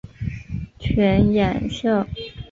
[0.79, 2.03] 犬养孝。